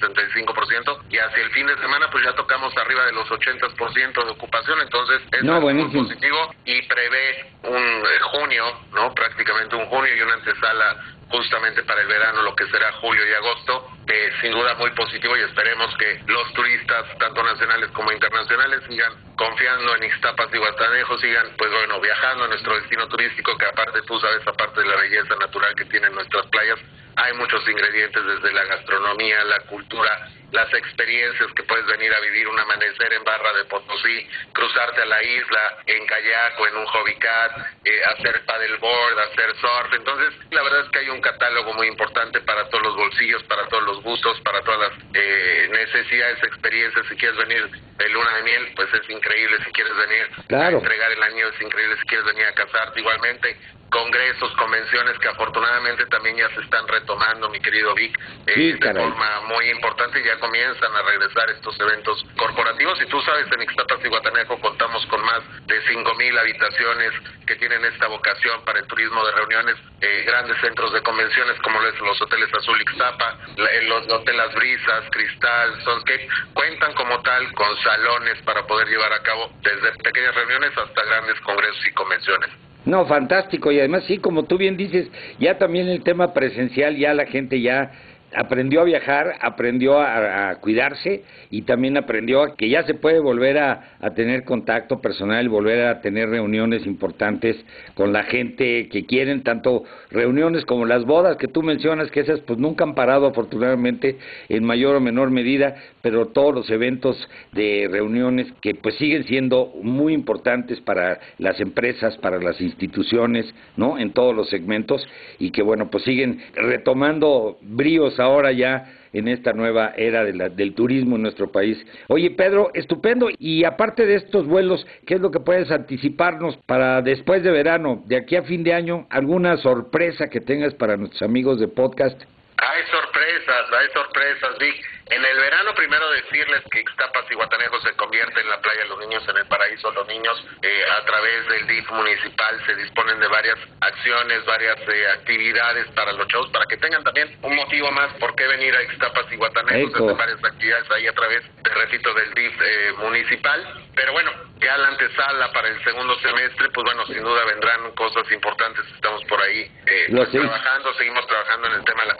75% 0.00 1.02
y 1.10 1.18
hacia 1.18 1.42
el 1.42 1.50
fin 1.50 1.66
de 1.66 1.76
semana 1.76 2.10
pues 2.10 2.24
ya 2.24 2.32
tocamos 2.34 2.74
arriba 2.76 3.04
de 3.04 3.12
los 3.12 3.28
80% 3.28 4.24
de 4.24 4.30
ocupación 4.30 4.80
entonces 4.80 5.20
es 5.32 5.42
muy 5.42 5.90
positivo 5.90 6.54
y 6.64 6.82
prevé 6.82 7.52
un 7.64 7.76
eh, 7.76 8.20
junio 8.32 8.80
no 8.92 9.14
prácticamente 9.14 9.76
un 9.76 9.86
junio 9.86 10.14
y 10.16 10.22
una 10.22 10.34
antesala 10.34 11.19
justamente 11.30 11.82
para 11.84 12.02
el 12.02 12.08
verano, 12.08 12.42
lo 12.42 12.54
que 12.54 12.66
será 12.66 12.92
julio 12.92 13.26
y 13.26 13.32
agosto, 13.34 13.88
eh, 14.06 14.30
sin 14.40 14.52
duda 14.52 14.74
muy 14.74 14.90
positivo 14.90 15.36
y 15.36 15.42
esperemos 15.42 15.96
que 15.96 16.20
los 16.26 16.52
turistas, 16.52 17.06
tanto 17.18 17.42
nacionales 17.42 17.90
como 17.92 18.10
internacionales, 18.12 18.82
sigan 18.88 19.12
confiando 19.36 19.94
en 19.96 20.04
Ixtapas 20.04 20.48
y 20.52 20.58
Guatanejo, 20.58 21.18
sigan, 21.18 21.46
pues 21.56 21.70
bueno, 21.70 22.00
viajando 22.00 22.44
a 22.44 22.48
nuestro 22.48 22.74
destino 22.76 23.06
turístico, 23.08 23.56
que 23.56 23.66
aparte 23.66 24.02
tú 24.02 24.18
sabes, 24.18 24.46
aparte 24.46 24.80
de 24.80 24.88
la 24.88 24.96
belleza 24.96 25.36
natural 25.36 25.74
que 25.76 25.84
tienen 25.84 26.12
nuestras 26.14 26.46
playas, 26.46 26.78
hay 27.16 27.32
muchos 27.34 27.66
ingredientes 27.68 28.24
desde 28.24 28.52
la 28.52 28.64
gastronomía, 28.64 29.44
la 29.44 29.60
cultura, 29.60 30.28
las 30.52 30.72
experiencias 30.74 31.52
que 31.52 31.62
puedes 31.64 31.86
venir 31.86 32.12
a 32.12 32.20
vivir 32.20 32.48
un 32.48 32.58
amanecer 32.58 33.12
en 33.12 33.24
Barra 33.24 33.52
de 33.54 33.64
Potosí, 33.64 34.28
cruzarte 34.52 35.02
a 35.02 35.06
la 35.06 35.22
isla 35.22 35.78
en 35.86 36.06
kayak 36.06 36.60
o 36.60 36.66
en 36.66 36.76
un 36.76 36.86
hobby 36.86 37.14
cat, 37.16 37.52
eh, 37.84 38.00
hacer 38.04 38.44
paddleboard, 38.44 39.18
hacer 39.18 39.54
surf. 39.56 39.92
Entonces, 39.92 40.34
la 40.50 40.62
verdad 40.62 40.84
es 40.84 40.90
que 40.90 40.98
hay 41.00 41.08
un 41.08 41.20
catálogo 41.20 41.72
muy 41.74 41.86
importante 41.86 42.40
para 42.40 42.68
todos 42.68 42.84
los 42.84 42.96
bolsillos, 42.96 43.42
para 43.44 43.66
todos 43.68 43.84
los 43.84 44.02
gustos, 44.02 44.40
para 44.42 44.62
todas 44.62 44.80
las 44.80 44.92
eh, 45.14 45.68
necesidades, 45.70 46.42
experiencias. 46.42 47.06
Si 47.08 47.16
quieres 47.16 47.36
venir 47.36 47.70
de 48.00 48.08
luna 48.08 48.36
de 48.36 48.42
miel, 48.42 48.72
pues 48.74 48.88
es 48.94 49.10
increíble. 49.10 49.58
Si 49.64 49.72
quieres 49.72 49.94
venir 49.96 50.58
a 50.58 50.68
entregar 50.70 51.12
el 51.12 51.22
año, 51.22 51.48
es 51.48 51.60
increíble. 51.60 51.96
Si 52.00 52.06
quieres 52.06 52.26
venir 52.26 52.46
a 52.46 52.54
casarte, 52.54 53.00
igualmente 53.00 53.56
congresos, 53.90 54.52
convenciones 54.56 55.18
que 55.18 55.28
afortunadamente 55.28 56.06
también 56.06 56.36
ya 56.36 56.48
se 56.54 56.60
están 56.60 56.86
retomando, 56.86 57.50
mi 57.50 57.60
querido 57.60 57.92
Vic, 57.94 58.18
eh, 58.46 58.76
de 58.80 58.94
forma 58.94 59.40
muy 59.48 59.68
importante. 59.68 60.22
Ya 60.24 60.38
comienzan 60.38 60.94
a 60.94 61.02
regresar 61.02 61.50
estos 61.50 61.78
eventos 61.80 62.24
corporativos. 62.36 63.00
Y 63.02 63.06
tú 63.06 63.20
sabes, 63.22 63.46
en 63.52 63.62
Ixtapas 63.62 63.98
y 64.04 64.08
Guatanejo 64.08 64.60
contamos 64.60 65.04
con 65.06 65.20
más 65.24 65.42
de 65.66 65.82
5.000 65.86 66.38
habitaciones 66.38 67.12
que 67.46 67.56
tienen 67.56 67.84
esta 67.84 68.06
vocación 68.06 68.64
para 68.64 68.78
el 68.78 68.86
turismo 68.86 69.24
de 69.26 69.32
reuniones, 69.32 69.76
eh, 70.00 70.24
grandes 70.26 70.56
centros 70.60 70.92
de 70.92 71.02
convenciones 71.02 71.58
como 71.62 71.80
los 71.80 72.22
hoteles 72.22 72.48
Azul 72.54 72.80
Ixtapa, 72.80 73.38
los 73.56 74.08
hoteles 74.08 74.36
Las 74.36 74.54
Brisas, 74.54 75.04
Cristal, 75.10 75.74
que 76.06 76.28
cuentan 76.54 76.94
como 76.94 77.20
tal 77.22 77.52
con 77.54 77.76
salones 77.90 78.40
para 78.44 78.66
poder 78.66 78.88
llevar 78.88 79.12
a 79.12 79.22
cabo 79.22 79.50
desde 79.62 80.02
pequeñas 80.02 80.34
reuniones 80.34 80.70
hasta 80.76 81.04
grandes 81.04 81.40
congresos 81.40 81.86
y 81.86 81.92
convenciones. 81.92 82.50
No, 82.84 83.06
fantástico. 83.06 83.70
Y 83.70 83.78
además, 83.78 84.04
sí, 84.06 84.18
como 84.18 84.44
tú 84.44 84.56
bien 84.56 84.76
dices, 84.76 85.08
ya 85.38 85.58
también 85.58 85.88
el 85.88 86.02
tema 86.02 86.32
presencial, 86.32 86.96
ya 86.96 87.12
la 87.12 87.26
gente 87.26 87.60
ya 87.60 87.90
aprendió 88.34 88.80
a 88.80 88.84
viajar, 88.84 89.34
aprendió 89.40 90.00
a, 90.00 90.54
cuidarse 90.60 91.24
y 91.50 91.62
también 91.62 91.96
aprendió 91.96 92.42
a 92.42 92.56
que 92.56 92.68
ya 92.68 92.84
se 92.84 92.94
puede 92.94 93.18
volver 93.18 93.58
a, 93.58 93.96
tener 94.14 94.44
contacto 94.44 95.00
personal, 95.00 95.48
volver 95.48 95.86
a 95.86 96.00
tener 96.00 96.28
reuniones 96.28 96.86
importantes 96.86 97.56
con 97.94 98.12
la 98.12 98.24
gente 98.24 98.88
que 98.88 99.04
quieren, 99.04 99.42
tanto 99.42 99.84
reuniones 100.10 100.64
como 100.64 100.86
las 100.86 101.04
bodas 101.04 101.36
que 101.36 101.48
tú 101.48 101.62
mencionas, 101.62 102.10
que 102.10 102.20
esas 102.20 102.40
pues 102.40 102.58
nunca 102.58 102.84
han 102.84 102.94
parado 102.94 103.26
afortunadamente 103.26 104.18
en 104.48 104.64
mayor 104.64 104.96
o 104.96 105.00
menor 105.00 105.30
medida, 105.30 105.76
pero 106.02 106.26
todos 106.26 106.54
los 106.54 106.70
eventos 106.70 107.16
de 107.52 107.88
reuniones 107.90 108.46
que 108.60 108.74
pues 108.74 108.94
siguen 108.96 109.24
siendo 109.24 109.72
muy 109.82 110.14
importantes 110.14 110.80
para 110.80 111.20
las 111.38 111.60
empresas, 111.60 112.16
para 112.18 112.38
las 112.38 112.60
instituciones, 112.60 113.52
¿no? 113.76 113.98
En 113.98 114.12
todos 114.12 114.34
los 114.34 114.48
segmentos 114.48 115.06
y 115.38 115.50
que 115.50 115.62
bueno, 115.62 115.90
pues 115.90 116.04
siguen 116.04 116.40
retomando 116.54 117.58
bríos 117.62 118.19
ahora 118.20 118.52
ya 118.52 118.86
en 119.12 119.28
esta 119.28 119.52
nueva 119.52 119.92
era 119.96 120.24
del 120.24 120.74
turismo 120.74 121.16
en 121.16 121.22
nuestro 121.22 121.50
país. 121.50 121.84
Oye, 122.08 122.30
Pedro, 122.30 122.70
estupendo. 122.74 123.28
Y 123.38 123.64
aparte 123.64 124.06
de 124.06 124.16
estos 124.16 124.46
vuelos, 124.46 124.86
¿qué 125.06 125.14
es 125.14 125.20
lo 125.20 125.30
que 125.30 125.40
puedes 125.40 125.70
anticiparnos 125.70 126.56
para 126.66 127.02
después 127.02 127.42
de 127.42 127.50
verano, 127.50 128.02
de 128.06 128.16
aquí 128.16 128.36
a 128.36 128.42
fin 128.42 128.62
de 128.62 128.72
año? 128.72 129.06
¿Alguna 129.10 129.56
sorpresa 129.56 130.28
que 130.28 130.40
tengas 130.40 130.74
para 130.74 130.96
nuestros 130.96 131.22
amigos 131.22 131.58
de 131.58 131.68
podcast? 131.68 132.20
Hay 132.58 132.82
sorpresas, 132.90 133.66
hay 133.72 133.86
sorpresas, 133.94 134.58
Vic. 134.60 134.99
En 135.10 135.24
el 135.24 135.40
verano, 135.40 135.74
primero 135.74 136.08
decirles 136.12 136.62
que 136.70 136.80
Ixtapas 136.80 137.24
y 137.30 137.34
Guatanejo 137.34 137.80
se 137.80 137.92
convierte 137.96 138.40
en 138.40 138.48
la 138.48 138.60
playa 138.60 138.82
de 138.82 138.88
los 138.88 138.98
niños, 139.00 139.28
en 139.28 139.38
el 139.38 139.46
paraíso 139.46 139.90
de 139.90 139.96
los 139.96 140.06
niños. 140.06 140.46
Eh, 140.62 140.84
a 140.88 141.04
través 141.04 141.48
del 141.48 141.66
DIF 141.66 141.90
municipal 141.90 142.64
se 142.64 142.76
disponen 142.76 143.18
de 143.18 143.26
varias 143.26 143.58
acciones, 143.80 144.44
varias 144.46 144.78
eh, 144.88 145.10
actividades 145.10 145.88
para 145.96 146.12
los 146.12 146.28
shows, 146.28 146.48
para 146.50 146.64
que 146.66 146.76
tengan 146.76 147.02
también 147.02 147.36
un 147.42 147.56
motivo 147.56 147.90
más 147.90 148.12
por 148.20 148.36
qué 148.36 148.46
venir 148.46 148.72
a 148.76 148.82
Ixtapas 148.84 149.26
y 149.32 149.36
Guatanejo. 149.36 150.08
Se 150.10 150.14
varias 150.14 150.44
actividades 150.44 150.88
ahí 150.92 151.08
a 151.08 151.12
través, 151.12 151.42
de 151.60 151.70
repito, 151.74 152.14
del 152.14 152.32
DIF 152.34 152.62
eh, 152.62 152.92
municipal. 152.98 153.84
Pero 153.96 154.12
bueno, 154.12 154.30
ya 154.60 154.78
la 154.78 154.88
antesala 154.88 155.50
para 155.52 155.68
el 155.68 155.82
segundo 155.82 156.14
semestre, 156.20 156.68
pues 156.70 156.84
bueno, 156.84 157.04
sin 157.06 157.22
duda 157.22 157.44
vendrán 157.46 157.90
cosas 157.96 158.30
importantes. 158.30 158.86
Estamos 158.94 159.24
por 159.24 159.42
ahí 159.42 159.68
pues, 160.08 160.30
trabajando, 160.30 160.94
seguimos 160.94 161.26
trabajando 161.26 161.66
en 161.66 161.72
el 161.74 161.84
tema 161.84 162.02
de 162.02 162.08
la 162.08 162.14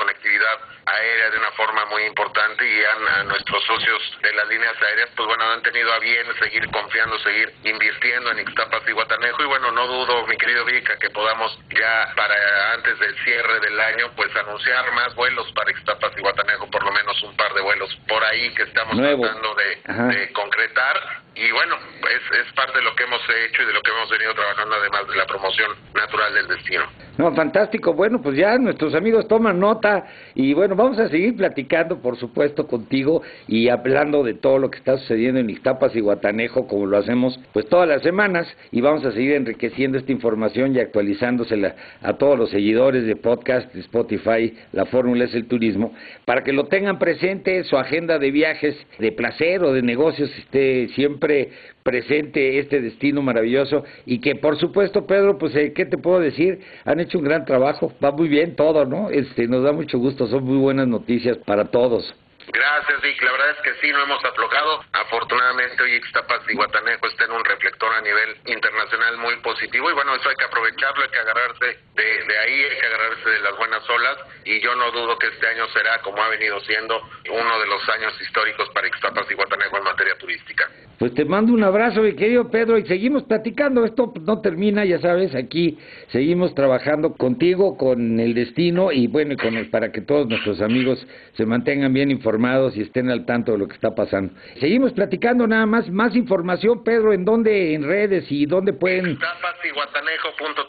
aérea 0.90 1.30
de 1.30 1.38
una 1.38 1.50
forma 1.52 1.85
muy 1.87 2.02
importante 2.04 2.66
y 2.66 2.82
a, 2.85 3.25
nuestros 3.25 3.62
socios 3.64 4.18
de 4.23 4.32
las 4.35 4.49
líneas 4.49 4.75
aéreas, 4.82 5.11
pues 5.16 5.26
bueno, 5.26 5.44
han 5.50 5.62
tenido 5.62 5.92
a 5.92 5.99
bien 5.99 6.26
seguir 6.38 6.68
confiando, 6.70 7.18
seguir 7.20 7.52
invirtiendo 7.64 8.30
en 8.30 8.40
Ixtapas 8.40 8.82
y 8.87 8.92
Guatanejo. 8.92 9.42
Y 9.42 9.47
bueno, 9.47 9.70
no 9.73 9.87
dudo, 9.87 10.26
mi 10.26 10.37
querido 10.37 10.64
Vika, 10.64 10.99
que 10.99 11.11
podamos 11.11 11.59
ya 11.70 12.12
para 12.16 12.75
antes 12.75 12.99
del 12.99 13.16
cierre 13.25 13.61
del 13.61 13.78
año, 13.80 14.11
pues 14.16 14.35
anunciar 14.37 14.92
más 14.92 15.14
vuelos 15.14 15.50
para 15.52 15.70
Ixtapas 15.70 16.12
y 16.16 16.20
Guatanejo, 16.20 16.70
por 16.70 16.85
lo 16.85 16.92
menos 16.92 17.23
un 17.23 17.37
par 17.37 17.52
de 17.54 17.61
vuelos 17.61 17.94
por 18.09 18.25
ahí 18.25 18.52
que 18.54 18.62
estamos 18.62 18.97
tratando 18.97 19.54
de, 19.54 20.32
concretar. 20.32 21.23
Y 21.35 21.50
bueno, 21.52 21.78
es, 22.09 22.38
es 22.38 22.52
parte 22.52 22.78
de 22.78 22.85
lo 22.85 22.94
que 22.94 23.04
hemos 23.04 23.23
hecho 23.28 23.62
y 23.62 23.66
de 23.66 23.73
lo 23.73 23.82
que 23.82 23.90
hemos 23.90 24.11
venido 24.11 24.35
trabajando 24.35 24.76
además 24.76 25.06
de 25.09 25.16
la 25.16 25.26
promoción 25.26 25.76
natural 25.94 26.35
del 26.35 26.49
destino. 26.49 26.90
No, 27.19 27.35
fantástico. 27.35 27.93
Bueno, 27.93 28.23
pues 28.23 28.37
ya 28.37 28.57
nuestros 28.59 28.95
amigos 28.95 29.29
toman 29.29 29.59
nota 29.59 30.07
y 30.35 30.55
bueno, 30.55 30.76
vamos 30.76 30.99
a 30.99 31.09
seguir 31.09 31.37
platicando, 31.37 31.99
por 31.99 32.17
supuesto, 32.17 32.67
contigo 32.67 33.23
y 33.47 33.69
hablando 33.69 34.23
de 34.23 34.35
todo 34.35 34.59
lo 34.59 34.71
que 34.71 34.79
está 34.79 34.97
sucediendo 34.97 35.40
en 35.40 35.50
Ixtapas 35.50 35.95
y 35.95 36.00
Guatanejo, 36.00 36.67
como 36.67 36.87
lo 36.87 36.97
hacemos 36.97 37.38
pues 37.52 37.67
todas 37.67 37.88
las 37.88 38.02
semanas 38.02 38.47
y 38.71 38.81
vamos 38.81 39.05
a 39.05 39.12
seguir 39.12 39.33
enriqueciendo 39.33 39.99
esta 39.99 40.12
información 40.12 40.75
y 40.75 40.81
actualizándosela 40.81 41.75
a 42.02 42.14
todos 42.14 42.38
los 42.38 42.50
seguidores 42.50 43.05
de 43.05 43.17
podcast, 43.17 43.75
Spotify, 43.76 44.55
la 44.73 44.87
fórmula 44.87 45.25
es 45.25 45.35
el 45.35 45.47
turismo, 45.47 45.93
para 46.25 46.43
que 46.43 46.52
lo 46.52 46.67
tengan 46.67 46.99
presente, 46.99 47.64
su 47.64 47.76
agenda 47.76 48.19
de 48.19 48.31
viajes, 48.31 48.76
de 48.99 49.12
placer 49.12 49.62
o 49.62 49.73
de 49.73 49.83
negocios 49.83 50.31
esté 50.38 50.88
siempre 50.95 51.50
presente 51.90 52.61
este 52.61 52.80
destino 52.80 53.20
maravilloso 53.20 53.82
y 54.06 54.20
que 54.20 54.37
por 54.37 54.56
supuesto 54.56 55.09
Pedro 55.09 55.38
pues 55.38 55.56
eh, 55.56 55.73
qué 55.73 55.87
te 55.87 55.99
puedo 55.99 56.20
decir 56.20 56.61
han 56.85 57.00
hecho 57.00 57.18
un 57.18 57.25
gran 57.25 57.44
trabajo 57.44 57.92
va 58.02 58.12
muy 58.12 58.28
bien 58.28 58.54
todo 58.54 58.85
no 58.85 59.11
este 59.11 59.49
nos 59.49 59.64
da 59.64 59.73
mucho 59.73 59.99
gusto 59.99 60.28
son 60.28 60.44
muy 60.44 60.59
buenas 60.59 60.87
noticias 60.87 61.37
para 61.38 61.64
todos 61.64 62.14
Gracias, 62.49 63.00
Vic. 63.02 63.23
La 63.23 63.32
verdad 63.32 63.50
es 63.50 63.62
que 63.62 63.75
sí, 63.80 63.92
no 63.92 64.02
hemos 64.02 64.25
aflojado. 64.25 64.85
Afortunadamente, 64.92 65.82
hoy 65.82 65.94
Ixtapas 65.94 66.40
y 66.49 66.54
Guatanejo 66.54 67.06
está 67.06 67.25
en 67.25 67.32
un 67.32 67.44
reflector 67.44 67.92
a 67.92 68.00
nivel 68.00 68.37
internacional 68.47 69.18
muy 69.18 69.37
positivo. 69.37 69.90
Y 69.90 69.94
bueno, 69.94 70.14
eso 70.14 70.28
hay 70.28 70.37
que 70.37 70.44
aprovecharlo, 70.44 71.02
hay 71.02 71.11
que 71.11 71.18
agarrarse 71.18 71.66
de, 71.94 72.25
de 72.25 72.38
ahí, 72.38 72.64
hay 72.64 72.80
que 72.80 72.87
agarrarse 72.87 73.28
de 73.28 73.40
las 73.40 73.56
buenas 73.56 73.88
olas. 73.90 74.16
Y 74.44 74.61
yo 74.61 74.75
no 74.75 74.90
dudo 74.90 75.18
que 75.18 75.28
este 75.28 75.47
año 75.47 75.68
será, 75.68 76.00
como 76.02 76.23
ha 76.23 76.28
venido 76.28 76.59
siendo, 76.61 77.00
uno 77.30 77.61
de 77.61 77.66
los 77.66 77.88
años 77.90 78.18
históricos 78.20 78.68
para 78.70 78.88
Ixtapas 78.88 79.30
y 79.30 79.35
Guatanejo 79.35 79.76
en 79.76 79.85
materia 79.85 80.16
turística. 80.16 80.68
Pues 80.99 81.14
te 81.14 81.25
mando 81.25 81.52
un 81.52 81.62
abrazo, 81.62 82.02
mi 82.02 82.14
querido 82.14 82.50
Pedro, 82.50 82.78
y 82.78 82.87
seguimos 82.87 83.25
platicando. 83.25 83.85
Esto 83.85 84.12
no 84.20 84.40
termina, 84.40 84.85
ya 84.85 84.99
sabes, 84.99 85.35
aquí 85.35 85.78
seguimos 86.09 86.54
trabajando 86.54 87.14
contigo, 87.14 87.76
con 87.76 88.20
el 88.20 88.35
destino 88.35 88.92
y 88.92 89.06
bueno, 89.06 89.35
con, 89.40 89.70
para 89.70 89.92
que 89.92 90.02
todos 90.02 90.28
nuestros 90.28 90.61
amigos 90.61 91.06
se 91.37 91.47
mantengan 91.47 91.92
bien 91.92 92.11
informados 92.11 92.29
y 92.76 92.82
estén 92.82 93.10
al 93.10 93.26
tanto 93.26 93.52
de 93.52 93.58
lo 93.58 93.68
que 93.68 93.75
está 93.75 93.94
pasando. 93.94 94.32
Seguimos 94.60 94.92
platicando 94.92 95.46
nada 95.46 95.66
más, 95.66 95.90
más 95.90 96.14
información, 96.14 96.84
Pedro, 96.84 97.12
¿en 97.12 97.25
dónde, 97.25 97.75
en 97.75 97.87
redes 97.87 98.25
y 98.30 98.46
dónde 98.46 98.72
pueden...? 98.72 99.18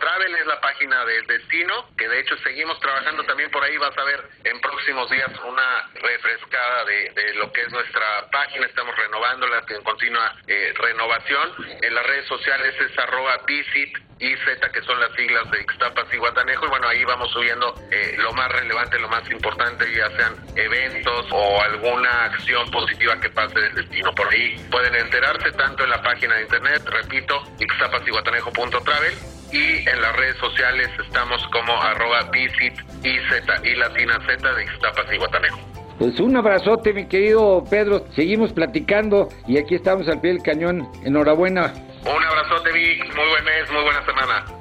Travel 0.01 0.35
es 0.35 0.45
la 0.47 0.59
página 0.59 1.05
del 1.05 1.25
destino, 1.27 1.85
que 1.97 2.07
de 2.07 2.19
hecho 2.19 2.35
seguimos 2.43 2.79
trabajando 2.79 3.23
también 3.23 3.49
por 3.51 3.63
ahí, 3.63 3.77
vas 3.77 3.97
a 3.97 4.03
ver 4.03 4.21
en 4.43 4.59
próximos 4.59 5.09
días 5.09 5.31
una 5.47 5.89
refrescada 5.93 6.85
de, 6.85 7.21
de 7.21 7.33
lo 7.35 7.51
que 7.51 7.61
es 7.61 7.71
nuestra 7.71 8.29
página, 8.31 8.65
estamos 8.65 8.95
renovándola, 8.95 9.63
que 9.65 9.75
continúa 9.83 10.35
eh, 10.47 10.73
renovación. 10.75 11.49
En 11.81 11.93
las 11.93 12.05
redes 12.05 12.25
sociales 12.27 12.75
es 12.79 12.97
arroba 12.97 13.37
visit 13.47 13.97
y 14.21 14.35
Z, 14.35 14.71
que 14.71 14.81
son 14.83 14.99
las 14.99 15.11
siglas 15.13 15.49
de 15.49 15.61
Ixtapas 15.61 16.05
y 16.13 16.17
Guatanejo. 16.17 16.65
Y 16.65 16.69
bueno, 16.69 16.87
ahí 16.87 17.03
vamos 17.03 17.31
subiendo 17.31 17.73
eh, 17.91 18.15
lo 18.19 18.31
más 18.33 18.51
relevante, 18.51 18.99
lo 18.99 19.09
más 19.09 19.29
importante, 19.31 19.85
ya 19.95 20.09
sean 20.11 20.35
eventos 20.55 21.25
o 21.31 21.50
alguna 21.59 22.25
acción 22.25 22.69
positiva 22.69 23.19
que 23.19 23.29
pase 23.29 23.59
del 23.59 23.75
destino. 23.75 24.13
Por 24.13 24.31
ahí 24.31 24.55
pueden 24.69 24.95
enterarse 24.95 25.51
tanto 25.53 25.83
en 25.83 25.89
la 25.89 26.01
página 26.01 26.35
de 26.35 26.43
internet, 26.43 26.83
repito, 26.85 27.41
ixtapasyguatanejo.travel 27.59 29.13
y 29.51 29.89
en 29.89 30.01
las 30.01 30.15
redes 30.15 30.37
sociales 30.37 30.89
estamos 31.05 31.45
como 31.47 31.73
arroba 31.81 32.21
visit 32.31 32.73
y 33.03 33.17
Z 33.29 33.67
y 33.67 33.75
latina 33.75 34.19
Z 34.25 34.53
de 34.53 34.63
Ixtapas 34.63 35.05
y 35.11 35.17
Guatanejo. 35.17 35.59
Pues 35.99 36.19
un 36.19 36.35
abrazote, 36.35 36.93
mi 36.93 37.07
querido 37.07 37.63
Pedro. 37.69 38.05
Seguimos 38.15 38.53
platicando 38.53 39.29
y 39.47 39.57
aquí 39.57 39.75
estamos 39.75 40.07
al 40.07 40.21
pie 40.21 40.33
del 40.33 40.41
cañón. 40.41 40.89
Enhorabuena. 41.03 41.73
Un 42.05 42.23
abrazote, 42.23 42.71
Vic. 42.71 43.05
Muy 43.15 43.29
buen 43.29 43.43
mes, 43.43 43.71
muy 43.71 43.83
buena 43.83 44.05
semana. 44.05 44.60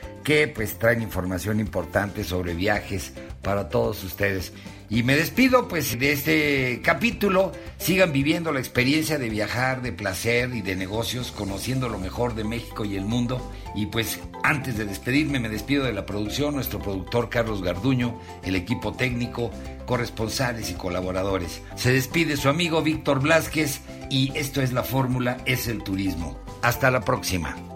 que 0.23 0.47
pues 0.47 0.77
traen 0.77 1.01
información 1.01 1.59
importante 1.59 2.23
sobre 2.23 2.53
viajes 2.53 3.13
para 3.41 3.69
todos 3.69 4.03
ustedes. 4.03 4.53
Y 4.91 5.03
me 5.03 5.15
despido 5.15 5.69
pues 5.69 5.97
de 5.97 6.11
este 6.11 6.81
capítulo. 6.83 7.53
Sigan 7.77 8.11
viviendo 8.11 8.51
la 8.51 8.59
experiencia 8.59 9.17
de 9.17 9.29
viajar, 9.29 9.81
de 9.81 9.93
placer 9.93 10.53
y 10.53 10.61
de 10.61 10.75
negocios, 10.75 11.31
conociendo 11.31 11.87
lo 11.87 11.97
mejor 11.97 12.35
de 12.35 12.43
México 12.43 12.83
y 12.83 12.97
el 12.97 13.05
mundo. 13.05 13.53
Y 13.73 13.85
pues 13.85 14.19
antes 14.43 14.77
de 14.77 14.83
despedirme 14.83 15.39
me 15.39 15.47
despido 15.47 15.85
de 15.85 15.93
la 15.93 16.05
producción, 16.05 16.55
nuestro 16.55 16.79
productor 16.79 17.29
Carlos 17.29 17.63
Garduño, 17.63 18.19
el 18.43 18.57
equipo 18.57 18.91
técnico, 18.91 19.49
corresponsales 19.85 20.69
y 20.69 20.73
colaboradores. 20.73 21.61
Se 21.75 21.93
despide 21.93 22.35
su 22.35 22.49
amigo 22.49 22.81
Víctor 22.81 23.21
Blázquez 23.21 23.79
y 24.09 24.33
esto 24.35 24.61
es 24.61 24.73
la 24.73 24.83
fórmula, 24.83 25.37
es 25.45 25.69
el 25.69 25.83
turismo. 25.83 26.37
Hasta 26.61 26.91
la 26.91 26.99
próxima. 26.99 27.70